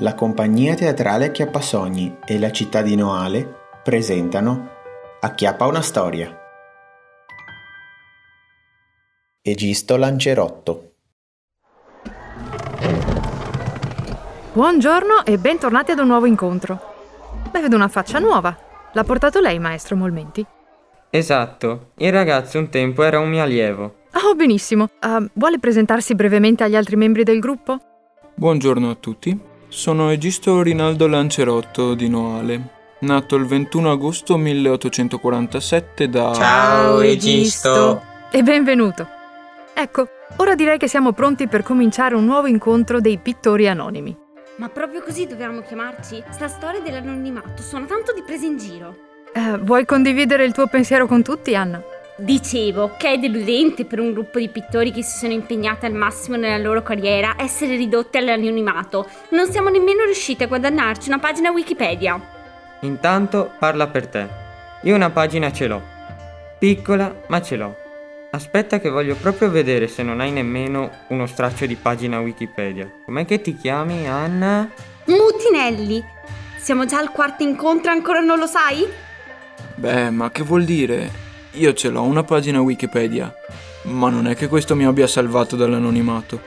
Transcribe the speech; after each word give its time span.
La 0.00 0.14
compagnia 0.14 0.74
teatrale 0.74 1.24
Acchiappasogni 1.26 2.18
e 2.26 2.38
la 2.38 2.50
città 2.50 2.82
di 2.82 2.94
Noale 2.96 3.50
presentano 3.82 4.68
Acchiappa 5.20 5.64
una 5.64 5.80
storia. 5.80 6.38
Egisto 9.40 9.96
Lancerotto 9.96 10.90
Buongiorno 14.52 15.24
e 15.24 15.38
bentornati 15.38 15.92
ad 15.92 15.98
un 16.00 16.08
nuovo 16.08 16.26
incontro. 16.26 16.78
Beh, 17.50 17.62
vedo 17.62 17.76
una 17.76 17.88
faccia 17.88 18.18
nuova. 18.18 18.54
L'ha 18.92 19.04
portato 19.04 19.40
lei, 19.40 19.58
maestro 19.58 19.96
Molmenti? 19.96 20.44
Esatto, 21.08 21.92
il 21.96 22.12
ragazzo 22.12 22.58
un 22.58 22.68
tempo 22.68 23.02
era 23.02 23.18
un 23.18 23.30
mio 23.30 23.42
allievo. 23.42 24.00
Oh, 24.12 24.34
benissimo. 24.34 24.90
Uh, 25.00 25.26
vuole 25.32 25.58
presentarsi 25.58 26.14
brevemente 26.14 26.64
agli 26.64 26.76
altri 26.76 26.96
membri 26.96 27.22
del 27.22 27.38
gruppo? 27.40 27.78
Buongiorno 28.34 28.90
a 28.90 28.94
tutti. 28.94 29.54
Sono 29.68 30.10
Egisto 30.10 30.62
Rinaldo 30.62 31.08
Lancerotto 31.08 31.94
di 31.94 32.08
Noale, 32.08 32.68
nato 33.00 33.34
il 33.34 33.46
21 33.46 33.90
agosto 33.90 34.36
1847 34.36 36.08
da... 36.08 36.32
Ciao 36.32 37.00
Egisto! 37.00 38.02
E 38.30 38.42
benvenuto! 38.42 39.06
Ecco, 39.74 40.08
ora 40.36 40.54
direi 40.54 40.78
che 40.78 40.88
siamo 40.88 41.12
pronti 41.12 41.48
per 41.48 41.62
cominciare 41.62 42.14
un 42.14 42.24
nuovo 42.24 42.46
incontro 42.46 43.00
dei 43.00 43.18
pittori 43.18 43.68
anonimi. 43.68 44.16
Ma 44.56 44.68
proprio 44.68 45.02
così 45.02 45.26
dobbiamo 45.26 45.60
chiamarci? 45.60 46.22
Sta 46.30 46.48
storia 46.48 46.80
dell'anonimato 46.80 47.60
suona 47.60 47.86
tanto 47.86 48.12
di 48.12 48.22
presa 48.22 48.46
in 48.46 48.56
giro. 48.56 48.96
Uh, 49.34 49.58
vuoi 49.58 49.84
condividere 49.84 50.44
il 50.44 50.52
tuo 50.52 50.68
pensiero 50.68 51.06
con 51.06 51.22
tutti, 51.22 51.54
Anna? 51.54 51.82
Dicevo 52.18 52.94
che 52.96 53.12
è 53.12 53.18
deludente 53.18 53.84
per 53.84 54.00
un 54.00 54.12
gruppo 54.12 54.38
di 54.38 54.48
pittori 54.48 54.90
che 54.90 55.02
si 55.02 55.18
sono 55.18 55.34
impegnati 55.34 55.84
al 55.84 55.92
massimo 55.92 56.36
nella 56.36 56.56
loro 56.56 56.82
carriera 56.82 57.34
essere 57.36 57.76
ridotti 57.76 58.16
all'anonimato. 58.16 59.06
Non 59.30 59.50
siamo 59.50 59.68
nemmeno 59.68 60.02
riusciti 60.04 60.42
a 60.42 60.46
guadagnarci 60.46 61.08
una 61.08 61.18
pagina 61.18 61.50
Wikipedia. 61.50 62.18
Intanto 62.80 63.52
parla 63.58 63.88
per 63.88 64.06
te. 64.06 64.26
Io 64.84 64.94
una 64.94 65.10
pagina 65.10 65.52
ce 65.52 65.66
l'ho. 65.66 65.82
Piccola, 66.58 67.14
ma 67.26 67.42
ce 67.42 67.56
l'ho. 67.56 67.76
Aspetta 68.30 68.80
che 68.80 68.88
voglio 68.88 69.14
proprio 69.16 69.50
vedere 69.50 69.86
se 69.86 70.02
non 70.02 70.20
hai 70.20 70.32
nemmeno 70.32 70.90
uno 71.08 71.26
straccio 71.26 71.66
di 71.66 71.74
pagina 71.74 72.20
Wikipedia. 72.20 72.90
Com'è 73.04 73.26
che 73.26 73.42
ti 73.42 73.54
chiami, 73.56 74.08
Anna? 74.08 74.70
Mutinelli! 75.04 76.02
Siamo 76.56 76.86
già 76.86 76.98
al 76.98 77.12
quarto 77.12 77.42
incontro 77.42 77.90
e 77.90 77.94
ancora 77.94 78.20
non 78.20 78.38
lo 78.38 78.46
sai? 78.46 78.86
Beh, 79.74 80.08
ma 80.08 80.30
che 80.30 80.42
vuol 80.42 80.64
dire? 80.64 81.24
Io 81.56 81.72
ce 81.72 81.88
l'ho 81.88 82.02
una 82.02 82.22
pagina 82.22 82.60
Wikipedia, 82.60 83.34
ma 83.84 84.10
non 84.10 84.26
è 84.26 84.36
che 84.36 84.46
questo 84.46 84.76
mi 84.76 84.84
abbia 84.84 85.06
salvato 85.06 85.56
dall'anonimato. 85.56 86.38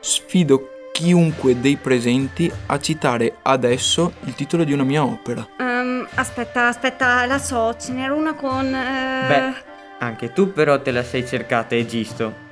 Sfido 0.00 0.88
chiunque 0.90 1.60
dei 1.60 1.76
presenti 1.76 2.50
a 2.66 2.80
citare 2.80 3.36
adesso 3.42 4.14
il 4.24 4.34
titolo 4.34 4.64
di 4.64 4.72
una 4.72 4.82
mia 4.82 5.04
opera. 5.04 5.46
Um, 5.60 6.04
aspetta, 6.14 6.66
aspetta, 6.66 7.24
la 7.26 7.38
so, 7.38 7.76
ce 7.78 7.92
n'era 7.92 8.12
una 8.12 8.34
con... 8.34 8.66
Uh... 8.66 9.28
Beh, 9.28 9.54
anche 10.00 10.32
tu 10.32 10.52
però 10.52 10.82
te 10.82 10.90
la 10.90 11.04
sei 11.04 11.24
cercata, 11.24 11.76
Egisto. 11.76 12.46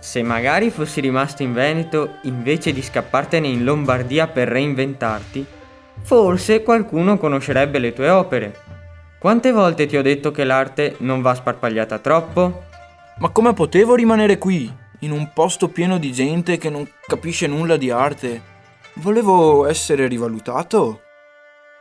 Se 0.00 0.24
magari 0.24 0.70
fossi 0.70 1.00
rimasto 1.00 1.44
in 1.44 1.52
Veneto 1.52 2.16
invece 2.22 2.72
di 2.72 2.82
scappartene 2.82 3.46
in 3.46 3.62
Lombardia 3.62 4.26
per 4.26 4.48
reinventarti, 4.48 5.46
forse 6.02 6.64
qualcuno 6.64 7.16
conoscerebbe 7.16 7.78
le 7.78 7.92
tue 7.92 8.08
opere. 8.08 8.73
Quante 9.24 9.52
volte 9.52 9.86
ti 9.86 9.96
ho 9.96 10.02
detto 10.02 10.30
che 10.30 10.44
l'arte 10.44 10.96
non 10.98 11.22
va 11.22 11.34
sparpagliata 11.34 11.98
troppo? 11.98 12.64
Ma 13.20 13.30
come 13.30 13.54
potevo 13.54 13.94
rimanere 13.94 14.36
qui, 14.36 14.70
in 14.98 15.12
un 15.12 15.32
posto 15.32 15.68
pieno 15.68 15.96
di 15.96 16.12
gente 16.12 16.58
che 16.58 16.68
non 16.68 16.86
capisce 17.06 17.46
nulla 17.46 17.78
di 17.78 17.90
arte? 17.90 18.42
Volevo 18.96 19.64
essere 19.64 20.08
rivalutato? 20.08 21.00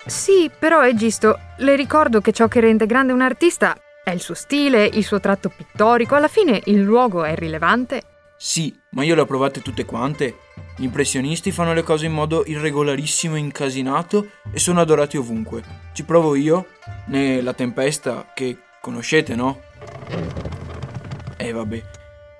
Sì, 0.05 0.50
però 0.58 0.80
è 0.80 0.94
giusto. 0.94 1.38
Le 1.58 1.75
ricordo 1.75 2.22
che 2.22 2.31
ciò 2.31 2.47
che 2.47 2.61
rende 2.61 2.85
grande 2.85 3.12
un 3.12 3.19
artista 3.19 3.75
è 4.06 4.12
il 4.12 4.22
suo 4.22 4.35
stile, 4.35 4.85
il 4.85 5.03
suo 5.03 5.19
tratto 5.19 5.50
pittorico. 5.50 6.16
Alla 6.16 6.29
fine 6.29 6.62
il 6.68 6.79
luogo 6.79 7.25
è 7.25 7.35
rilevante. 7.35 8.03
Sì, 8.38 8.73
ma 8.91 9.03
io 9.03 9.16
le 9.16 9.22
ho 9.22 9.25
provate 9.25 9.62
tutte 9.62 9.84
quante. 9.84 10.38
Gli 10.75 10.85
impressionisti 10.85 11.51
fanno 11.51 11.73
le 11.73 11.84
cose 11.84 12.07
in 12.07 12.13
modo 12.13 12.44
irregolarissimo 12.45 13.35
e 13.35 13.39
incasinato 13.39 14.29
e 14.51 14.57
sono 14.57 14.81
adorati 14.81 15.17
ovunque. 15.17 15.63
Ci 15.94 16.03
provo 16.03 16.34
io, 16.34 16.66
né 17.07 17.41
La 17.41 17.53
Tempesta, 17.53 18.31
che 18.34 18.57
conoscete, 18.81 19.35
no? 19.35 19.62
Eh 21.38 21.51
vabbè. 21.51 21.83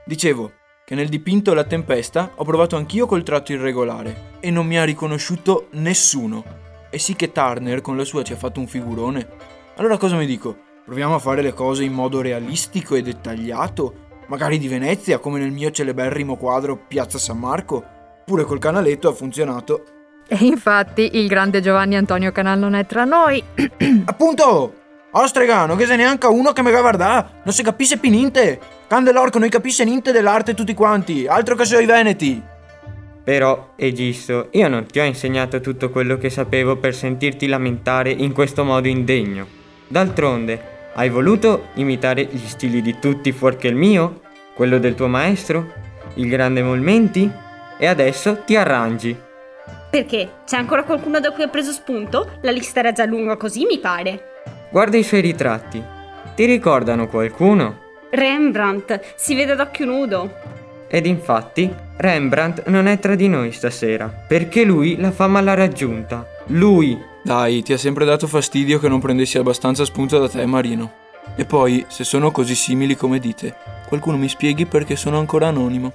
Dicevo 0.03 0.51
che 0.83 0.95
nel 0.95 1.09
dipinto 1.09 1.53
La 1.53 1.63
Tempesta 1.63 2.31
ho 2.33 2.43
provato 2.43 2.75
anch'io 2.75 3.05
col 3.05 3.22
tratto 3.22 3.51
irregolare 3.51 4.31
e 4.39 4.49
non 4.49 4.66
mi 4.66 4.79
ha 4.79 4.83
riconosciuto 4.83 5.67
nessuno. 5.73 6.43
E 6.89 6.97
sì 6.97 7.16
che 7.16 7.31
Turner 7.31 7.81
con 7.81 7.95
la 7.97 8.03
sua 8.03 8.23
ci 8.23 8.33
ha 8.33 8.38
fatto 8.38 8.59
un 8.59 8.67
figurone. 8.67 9.27
Allora 9.75 9.97
cosa 9.97 10.16
mi 10.16 10.25
dico? 10.25 10.57
Proviamo 10.85 11.13
a 11.13 11.19
fare 11.19 11.43
le 11.43 11.53
cose 11.53 11.83
in 11.83 11.93
modo 11.93 12.19
realistico 12.19 12.95
e 12.95 13.03
dettagliato? 13.03 14.01
Magari 14.27 14.57
di 14.57 14.67
Venezia, 14.67 15.19
come 15.19 15.38
nel 15.38 15.51
mio 15.51 15.69
celeberrimo 15.69 16.35
quadro 16.35 16.77
Piazza 16.88 17.19
San 17.19 17.38
Marco? 17.38 18.01
Pure 18.25 18.44
col 18.44 18.59
canaletto 18.59 19.09
ha 19.09 19.13
funzionato. 19.13 19.84
E 20.28 20.38
infatti 20.45 21.17
il 21.17 21.28
grande 21.28 21.61
Giovanni 21.61 21.95
Antonio 21.95 22.31
Canal 22.31 22.57
non 22.57 22.73
è 22.73 22.85
tra 22.85 23.03
noi. 23.03 23.44
Appunto! 24.06 24.75
Ostrega, 25.16 25.67
non 25.67 25.78
che 25.78 25.85
se 25.85 25.95
neanche 25.95 26.25
uno 26.25 26.53
che 26.53 26.63
mi 26.63 26.72
guarda, 26.72 27.41
non 27.44 27.53
si 27.53 27.61
capisce 27.61 27.97
più 27.97 28.09
niente. 28.09 28.59
Candelorco 28.88 29.38
non 29.38 29.47
capisce 29.50 29.84
niente 29.84 30.11
dell'arte 30.11 30.56
tutti 30.56 30.73
quanti, 30.73 31.28
altro 31.28 31.56
che 31.56 31.66
sui 31.66 31.85
veneti. 31.85 32.41
Però, 33.23 33.73
Egisto, 33.75 34.47
io 34.51 34.67
non 34.67 34.85
ti 34.88 35.00
ho 35.00 35.03
insegnato 35.03 35.61
tutto 35.61 35.91
quello 35.91 36.17
che 36.17 36.29
sapevo 36.31 36.78
per 36.78 36.95
sentirti 36.95 37.45
lamentare 37.47 38.09
in 38.09 38.34
questo 38.34 38.63
modo 38.63 38.88
indegno. 38.88 39.45
D'altronde, 39.88 40.91
hai 40.95 41.09
voluto 41.09 41.67
imitare 41.75 42.25
gli 42.25 42.47
stili 42.47 42.81
di 42.81 42.97
tutti 43.00 43.31
fuorché 43.31 43.67
il 43.67 43.75
mio? 43.75 44.22
Quello 44.55 44.79
del 44.79 44.95
tuo 44.95 45.07
maestro? 45.07 45.72
Il 46.16 46.28
grande 46.28 46.63
Molmenti? 46.63 47.31
E 47.83 47.88
adesso 47.88 48.44
ti 48.45 48.55
arrangi. 48.55 49.13
Perché? 49.89 50.35
C'è 50.45 50.55
ancora 50.55 50.85
qualcuno 50.85 51.19
da 51.19 51.33
cui 51.33 51.44
ho 51.44 51.49
preso 51.49 51.73
spunto? 51.73 52.38
La 52.39 52.51
lista 52.51 52.79
era 52.79 52.94
già 52.94 53.03
lunga 53.03 53.35
così, 53.35 53.66
mi 53.66 53.77
pare. 53.77 54.44
Guarda 54.71 54.95
i 54.95 55.03
suoi 55.03 55.19
ritratti. 55.19 55.83
Ti 56.33 56.45
ricordano 56.45 57.09
qualcuno? 57.09 57.79
Rembrandt, 58.09 59.16
si 59.17 59.35
vede 59.35 59.51
ad 59.51 59.59
occhio 59.59 59.83
nudo. 59.83 60.33
Ed 60.88 61.05
infatti, 61.05 61.69
Rembrandt 61.97 62.67
non 62.67 62.88
è 62.88 62.97
tra 62.99 63.16
di 63.16 63.27
noi 63.27 63.51
stasera, 63.51 64.07
perché 64.07 64.63
lui 64.63 64.95
la 64.95 65.11
fama 65.11 65.41
l'ha 65.41 65.53
raggiunta. 65.53 66.25
Lui! 66.45 66.97
Dai, 67.22 67.63
ti 67.63 67.73
ha 67.73 67.77
sempre 67.77 68.05
dato 68.05 68.27
fastidio 68.27 68.79
che 68.79 68.88
non 68.88 69.01
prendessi 69.01 69.38
abbastanza 69.38 69.83
spunto 69.83 70.19
da 70.19 70.29
te, 70.29 70.45
Marino. 70.45 70.89
E 71.35 71.43
poi, 71.43 71.83
se 71.89 72.05
sono 72.05 72.31
così 72.31 72.55
simili 72.55 72.95
come 72.95 73.19
dite, 73.19 73.53
qualcuno 73.89 74.16
mi 74.16 74.29
spieghi 74.29 74.66
perché 74.66 74.95
sono 74.95 75.19
ancora 75.19 75.47
anonimo. 75.47 75.91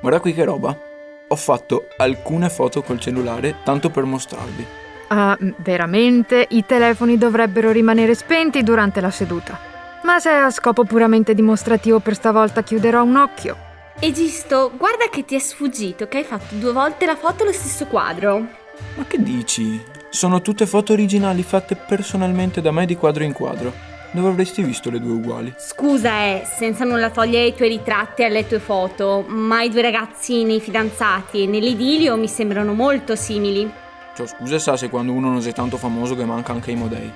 Guarda 0.00 0.20
qui 0.20 0.32
che 0.32 0.42
roba. 0.42 0.94
Ho 1.28 1.36
fatto 1.36 1.88
alcune 1.96 2.48
foto 2.48 2.82
col 2.82 3.00
cellulare 3.00 3.56
tanto 3.64 3.90
per 3.90 4.04
mostrarvi. 4.04 4.64
Ah, 5.08 5.36
veramente? 5.56 6.46
I 6.50 6.64
telefoni 6.64 7.18
dovrebbero 7.18 7.72
rimanere 7.72 8.14
spenti 8.14 8.62
durante 8.62 9.00
la 9.00 9.10
seduta. 9.10 9.58
Ma 10.04 10.20
se 10.20 10.30
è 10.30 10.34
a 10.34 10.50
scopo 10.50 10.84
puramente 10.84 11.34
dimostrativo 11.34 11.98
per 11.98 12.14
stavolta 12.14 12.62
chiuderò 12.62 13.02
un 13.02 13.16
occhio. 13.16 13.56
Egisto, 13.98 14.70
guarda 14.76 15.08
che 15.10 15.24
ti 15.24 15.34
è 15.34 15.40
sfuggito 15.40 16.06
che 16.06 16.18
hai 16.18 16.24
fatto 16.24 16.54
due 16.54 16.72
volte 16.72 17.06
la 17.06 17.16
foto 17.16 17.42
allo 17.42 17.52
stesso 17.52 17.86
quadro. 17.86 18.46
Ma 18.94 19.04
che 19.08 19.20
dici? 19.20 19.82
Sono 20.10 20.40
tutte 20.40 20.64
foto 20.64 20.92
originali 20.92 21.42
fatte 21.42 21.74
personalmente 21.74 22.60
da 22.60 22.70
me 22.70 22.86
di 22.86 22.94
quadro 22.94 23.24
in 23.24 23.32
quadro. 23.32 23.95
Dove 24.16 24.28
avresti 24.28 24.62
visto 24.62 24.88
le 24.88 24.98
due 24.98 25.12
uguali? 25.12 25.52
Scusa, 25.58 26.22
eh, 26.22 26.42
senza 26.46 26.84
nulla 26.84 27.10
togliere 27.10 27.44
ai 27.44 27.54
tuoi 27.54 27.68
ritratti 27.68 28.22
e 28.22 28.24
alle 28.24 28.46
tue 28.46 28.60
foto, 28.60 29.22
ma 29.28 29.60
i 29.60 29.68
due 29.68 29.82
ragazzi 29.82 30.42
nei 30.42 30.58
fidanzati 30.58 31.42
e 31.42 31.46
nell'idilio 31.46 32.16
mi 32.16 32.26
sembrano 32.26 32.72
molto 32.72 33.14
simili. 33.14 33.70
Cioè, 34.14 34.26
scusa 34.26 34.58
sa 34.58 34.74
se 34.78 34.88
quando 34.88 35.12
uno 35.12 35.28
non 35.28 35.46
è 35.46 35.52
tanto 35.52 35.76
famoso 35.76 36.16
che 36.16 36.24
manca 36.24 36.52
anche 36.52 36.70
i 36.70 36.76
modei. 36.76 37.12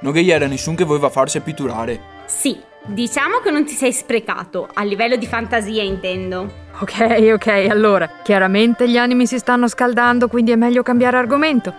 Non 0.00 0.12
che 0.12 0.22
gli 0.22 0.30
era 0.30 0.46
nessuno 0.46 0.76
che 0.76 0.84
voleva 0.84 1.08
farsi 1.08 1.40
pitturare. 1.40 1.98
Sì, 2.26 2.60
diciamo 2.84 3.38
che 3.38 3.50
non 3.50 3.64
ti 3.64 3.72
sei 3.72 3.94
sprecato, 3.94 4.68
a 4.74 4.82
livello 4.82 5.16
di 5.16 5.26
fantasia 5.26 5.82
intendo. 5.82 6.52
Ok, 6.80 7.30
ok, 7.32 7.46
allora, 7.70 8.20
chiaramente 8.22 8.86
gli 8.90 8.98
animi 8.98 9.26
si 9.26 9.38
stanno 9.38 9.68
scaldando, 9.68 10.28
quindi 10.28 10.50
è 10.50 10.56
meglio 10.56 10.82
cambiare 10.82 11.16
argomento. 11.16 11.72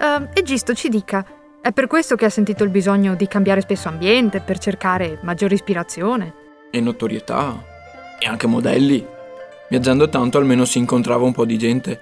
Uh, 0.00 0.28
e 0.32 0.42
Gisto 0.42 0.72
ci 0.72 0.88
dica, 0.88 1.22
è 1.64 1.72
per 1.72 1.86
questo 1.86 2.14
che 2.14 2.26
ha 2.26 2.28
sentito 2.28 2.62
il 2.62 2.68
bisogno 2.68 3.14
di 3.14 3.26
cambiare 3.26 3.62
spesso 3.62 3.88
ambiente, 3.88 4.40
per 4.40 4.58
cercare 4.58 5.18
maggiore 5.22 5.54
ispirazione? 5.54 6.34
E 6.70 6.78
notorietà. 6.78 7.58
E 8.18 8.26
anche 8.26 8.46
modelli. 8.46 9.02
Viaggiando 9.70 10.10
tanto 10.10 10.36
almeno 10.36 10.66
si 10.66 10.76
incontrava 10.76 11.24
un 11.24 11.32
po' 11.32 11.46
di 11.46 11.56
gente. 11.56 12.00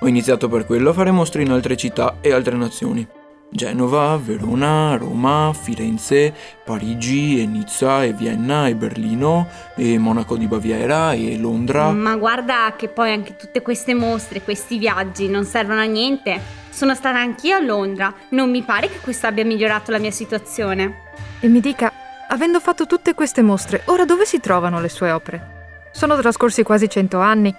Ho 0.00 0.08
iniziato 0.08 0.48
per 0.48 0.66
quello 0.66 0.90
a 0.90 0.92
fare 0.92 1.12
mostre 1.12 1.42
in 1.42 1.52
altre 1.52 1.76
città 1.76 2.16
e 2.20 2.32
altre 2.32 2.56
nazioni. 2.56 3.06
Genova, 3.48 4.16
Verona, 4.16 4.96
Roma, 4.96 5.52
Firenze, 5.52 6.34
Parigi 6.64 7.40
e 7.40 7.46
Nizza 7.46 8.04
e 8.04 8.12
Vienna 8.12 8.68
e 8.68 8.74
Berlino 8.74 9.48
e 9.76 9.98
Monaco 9.98 10.36
di 10.36 10.46
Baviera 10.46 11.12
e 11.12 11.38
Londra. 11.38 11.90
Ma 11.92 12.16
guarda 12.16 12.74
che 12.76 12.88
poi 12.88 13.12
anche 13.12 13.36
tutte 13.36 13.62
queste 13.62 13.94
mostre, 13.94 14.42
questi 14.42 14.78
viaggi 14.78 15.28
non 15.28 15.44
servono 15.44 15.80
a 15.80 15.84
niente. 15.84 16.40
Sono 16.70 16.94
stata 16.94 17.18
anch'io 17.18 17.56
a 17.56 17.60
Londra, 17.60 18.12
non 18.30 18.50
mi 18.50 18.62
pare 18.62 18.90
che 18.90 18.98
questo 19.00 19.26
abbia 19.26 19.44
migliorato 19.44 19.90
la 19.90 19.98
mia 19.98 20.10
situazione. 20.10 21.04
E 21.40 21.48
mi 21.48 21.60
dica, 21.60 21.90
avendo 22.28 22.60
fatto 22.60 22.86
tutte 22.86 23.14
queste 23.14 23.40
mostre, 23.40 23.82
ora 23.86 24.04
dove 24.04 24.26
si 24.26 24.40
trovano 24.40 24.80
le 24.80 24.88
sue 24.88 25.10
opere? 25.10 25.54
Sono 25.92 26.18
trascorsi 26.18 26.62
quasi 26.62 26.90
cento 26.90 27.20
anni. 27.20 27.54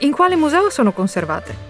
In 0.00 0.12
quale 0.12 0.34
museo 0.34 0.70
sono 0.70 0.92
conservate? 0.92 1.65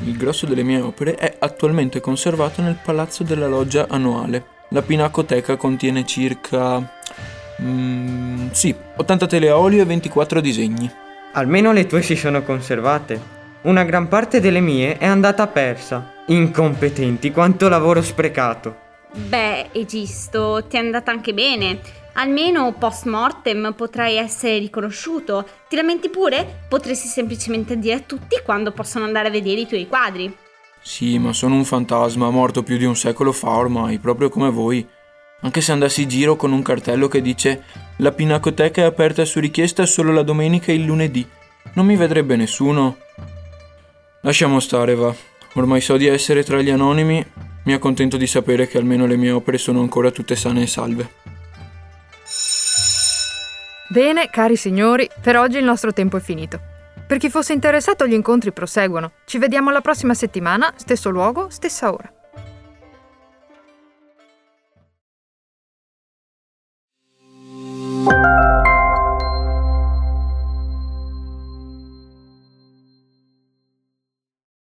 Il 0.00 0.16
grosso 0.16 0.46
delle 0.46 0.64
mie 0.64 0.80
opere 0.80 1.14
è 1.14 1.36
attualmente 1.38 2.00
conservato 2.00 2.60
nel 2.60 2.78
Palazzo 2.82 3.22
della 3.22 3.46
Loggia 3.46 3.86
Annuale. 3.88 4.44
La 4.70 4.82
Pinacoteca 4.82 5.56
contiene 5.56 6.04
circa... 6.04 7.00
Mm, 7.62 8.48
sì, 8.50 8.74
80 8.96 9.26
tele 9.26 9.48
a 9.48 9.56
olio 9.56 9.82
e 9.82 9.84
24 9.84 10.40
disegni. 10.40 10.90
Almeno 11.32 11.72
le 11.72 11.86
tue 11.86 12.02
si 12.02 12.16
sono 12.16 12.42
conservate. 12.42 13.32
Una 13.62 13.84
gran 13.84 14.08
parte 14.08 14.40
delle 14.40 14.60
mie 14.60 14.98
è 14.98 15.06
andata 15.06 15.46
persa. 15.46 16.12
Incompetenti, 16.26 17.30
quanto 17.30 17.68
lavoro 17.68 18.02
sprecato. 18.02 18.82
Beh, 19.12 19.68
Egisto, 19.72 20.64
ti 20.68 20.76
è 20.76 20.80
andata 20.80 21.12
anche 21.12 21.32
bene. 21.32 21.78
Almeno 22.14 22.72
post 22.72 23.06
mortem 23.06 23.74
potrai 23.76 24.16
essere 24.16 24.58
riconosciuto. 24.58 25.46
Ti 25.68 25.76
lamenti 25.76 26.08
pure? 26.08 26.66
Potresti 26.68 27.08
semplicemente 27.08 27.76
dire 27.78 27.94
a 27.94 28.00
tutti 28.00 28.40
quando 28.44 28.70
possono 28.70 29.04
andare 29.04 29.28
a 29.28 29.32
vedere 29.32 29.62
i 29.62 29.66
tuoi 29.66 29.88
quadri. 29.88 30.34
Sì, 30.80 31.18
ma 31.18 31.32
sono 31.32 31.54
un 31.54 31.64
fantasma 31.64 32.30
morto 32.30 32.62
più 32.62 32.76
di 32.76 32.84
un 32.84 32.94
secolo 32.94 33.32
fa 33.32 33.50
ormai, 33.50 33.98
proprio 33.98 34.28
come 34.28 34.50
voi. 34.50 34.86
Anche 35.40 35.60
se 35.60 35.72
andassi 35.72 36.02
in 36.02 36.08
giro 36.08 36.36
con 36.36 36.52
un 36.52 36.62
cartello 36.62 37.08
che 37.08 37.20
dice 37.20 37.64
La 37.98 38.12
pinacoteca 38.12 38.82
è 38.82 38.84
aperta 38.84 39.24
su 39.24 39.40
richiesta 39.40 39.84
solo 39.84 40.12
la 40.12 40.22
domenica 40.22 40.70
e 40.70 40.76
il 40.76 40.84
lunedì, 40.84 41.26
non 41.72 41.86
mi 41.86 41.96
vedrebbe 41.96 42.36
nessuno. 42.36 42.98
Lasciamo 44.20 44.60
stare, 44.60 44.94
va. 44.94 45.12
Ormai 45.54 45.80
so 45.80 45.96
di 45.96 46.06
essere 46.06 46.44
tra 46.44 46.60
gli 46.60 46.70
anonimi, 46.70 47.24
mi 47.64 47.72
accontento 47.72 48.16
di 48.16 48.26
sapere 48.26 48.68
che 48.68 48.78
almeno 48.78 49.06
le 49.06 49.16
mie 49.16 49.32
opere 49.32 49.58
sono 49.58 49.80
ancora 49.80 50.10
tutte 50.10 50.36
sane 50.36 50.62
e 50.62 50.66
salve. 50.66 51.23
Bene, 53.94 54.28
cari 54.28 54.56
signori, 54.56 55.08
per 55.20 55.36
oggi 55.36 55.58
il 55.58 55.62
nostro 55.62 55.92
tempo 55.92 56.16
è 56.16 56.20
finito. 56.20 56.58
Per 57.06 57.16
chi 57.16 57.30
fosse 57.30 57.52
interessato 57.52 58.08
gli 58.08 58.12
incontri 58.12 58.50
proseguono. 58.52 59.12
Ci 59.24 59.38
vediamo 59.38 59.70
la 59.70 59.80
prossima 59.80 60.14
settimana, 60.14 60.72
stesso 60.74 61.10
luogo, 61.10 61.48
stessa 61.48 61.92
ora. 61.92 62.13